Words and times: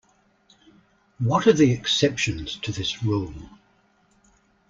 What 1.19 1.45
are 1.45 1.53
the 1.53 1.71
exceptions 1.73 2.55
to 2.63 2.71
this 2.71 3.03
rule? 3.03 3.35